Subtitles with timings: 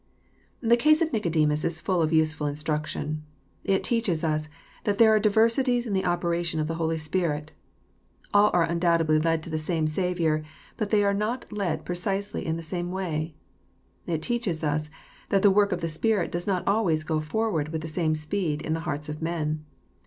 [0.61, 3.21] The case of Nicodemus is full of useful instruction.
[3.63, 4.49] It teaches us,
[4.83, 7.51] that there are diversities in the operation of the Holy Spirit.
[8.33, 10.41] All are undoubtedly led to the same Saviour,
[10.75, 13.35] but all are not led precisely in the same way.
[14.07, 14.89] It teaches us,
[15.29, 18.63] that the work of the Spirit does not always go forward with the same speed
[18.63, 19.63] in the hearts of men.